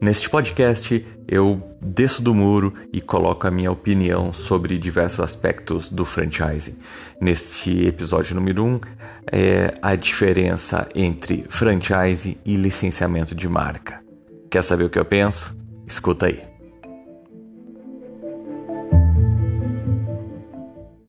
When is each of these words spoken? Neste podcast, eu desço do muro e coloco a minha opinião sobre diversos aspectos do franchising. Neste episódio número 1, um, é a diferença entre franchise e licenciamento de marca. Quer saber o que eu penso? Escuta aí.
Neste 0.00 0.28
podcast, 0.28 1.06
eu 1.26 1.62
desço 1.80 2.20
do 2.20 2.34
muro 2.34 2.72
e 2.92 3.00
coloco 3.00 3.46
a 3.46 3.50
minha 3.50 3.72
opinião 3.72 4.32
sobre 4.32 4.78
diversos 4.78 5.20
aspectos 5.20 5.90
do 5.90 6.04
franchising. 6.04 6.76
Neste 7.20 7.86
episódio 7.86 8.34
número 8.34 8.62
1, 8.62 8.66
um, 8.66 8.80
é 9.32 9.74
a 9.80 9.96
diferença 9.96 10.86
entre 10.94 11.44
franchise 11.48 12.36
e 12.44 12.56
licenciamento 12.56 13.34
de 13.34 13.48
marca. 13.48 14.02
Quer 14.50 14.62
saber 14.62 14.84
o 14.84 14.90
que 14.90 14.98
eu 14.98 15.04
penso? 15.04 15.56
Escuta 15.86 16.26
aí. 16.26 16.55